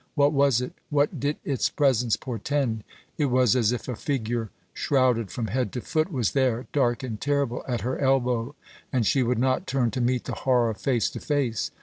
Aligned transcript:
What 0.15 0.33
was 0.33 0.61
it? 0.61 0.73
What 0.89 1.19
did 1.19 1.37
its 1.45 1.69
presence 1.69 2.15
portend? 2.17 2.83
It 3.19 3.27
was 3.27 3.55
as 3.55 3.71
if 3.71 3.87
a 3.87 3.95
figure, 3.95 4.49
shrouded 4.73 5.29
from 5.29 5.45
head 5.45 5.71
to 5.73 5.81
foot, 5.81 6.11
was 6.11 6.31
there, 6.31 6.65
dark 6.73 7.03
and 7.03 7.21
terrible, 7.21 7.63
at 7.67 7.81
her 7.81 7.99
elbow, 7.99 8.55
and 8.91 9.05
she 9.05 9.21
would 9.21 9.37
not 9.37 9.67
turn 9.67 9.91
to 9.91 10.01
meet 10.01 10.23
the 10.23 10.33
horror 10.33 10.73
face 10.73 11.07
to 11.11 11.19
face. 11.19 11.69